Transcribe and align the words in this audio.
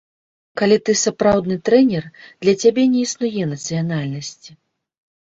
Калі 0.61 0.77
ты 0.87 0.95
сапраўдны 1.01 1.59
трэнер, 1.69 2.09
для 2.47 2.57
цябе 2.65 2.89
не 2.97 3.07
існуе 3.07 3.43
нацыянальнасці. 3.55 4.61